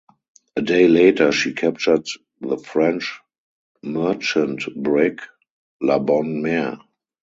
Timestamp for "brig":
4.75-5.21